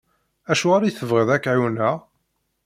[0.51, 1.97] Acuɣer i tebɣiḍ ad k-ɛiwneɣ?